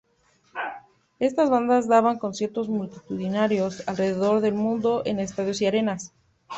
[1.19, 6.11] Estas bandas daban conciertos multitudinarios alrededor del mundo, en estadios y arenas.